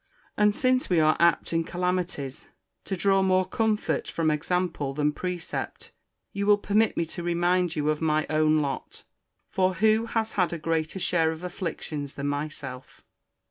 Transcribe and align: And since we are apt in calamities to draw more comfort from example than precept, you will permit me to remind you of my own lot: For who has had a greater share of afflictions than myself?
And 0.35 0.55
since 0.55 0.89
we 0.89 0.99
are 0.99 1.15
apt 1.19 1.53
in 1.53 1.63
calamities 1.63 2.47
to 2.85 2.97
draw 2.97 3.21
more 3.21 3.47
comfort 3.47 4.07
from 4.07 4.31
example 4.31 4.95
than 4.95 5.11
precept, 5.11 5.91
you 6.33 6.47
will 6.47 6.57
permit 6.57 6.97
me 6.97 7.05
to 7.05 7.21
remind 7.21 7.75
you 7.75 7.87
of 7.91 8.01
my 8.01 8.25
own 8.27 8.63
lot: 8.63 9.03
For 9.51 9.75
who 9.75 10.07
has 10.07 10.31
had 10.31 10.53
a 10.53 10.57
greater 10.57 10.97
share 10.97 11.31
of 11.31 11.43
afflictions 11.43 12.15
than 12.15 12.25
myself? 12.27 13.03